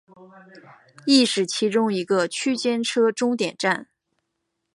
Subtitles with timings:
[1.05, 3.87] 亦是其中一个区间车终点站。